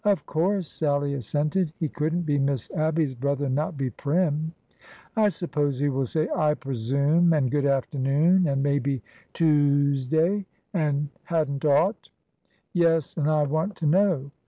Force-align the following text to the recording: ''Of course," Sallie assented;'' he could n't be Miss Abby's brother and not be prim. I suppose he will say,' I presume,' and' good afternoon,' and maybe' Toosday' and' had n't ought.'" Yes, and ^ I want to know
''Of 0.03 0.25
course," 0.25 0.67
Sallie 0.67 1.13
assented;'' 1.13 1.73
he 1.79 1.87
could 1.87 2.11
n't 2.15 2.25
be 2.25 2.39
Miss 2.39 2.71
Abby's 2.71 3.13
brother 3.13 3.45
and 3.45 3.53
not 3.53 3.77
be 3.77 3.91
prim. 3.91 4.51
I 5.15 5.29
suppose 5.29 5.77
he 5.77 5.89
will 5.89 6.07
say,' 6.07 6.27
I 6.35 6.55
presume,' 6.55 7.33
and' 7.33 7.51
good 7.51 7.67
afternoon,' 7.67 8.47
and 8.47 8.63
maybe' 8.63 9.03
Toosday' 9.35 10.45
and' 10.73 11.09
had 11.25 11.51
n't 11.51 11.65
ought.'" 11.65 12.09
Yes, 12.73 13.15
and 13.15 13.27
^ 13.27 13.29
I 13.29 13.43
want 13.43 13.75
to 13.75 13.85
know 13.85 14.31